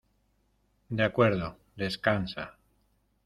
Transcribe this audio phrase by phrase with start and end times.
[0.89, 2.57] de acuerdo, descansa.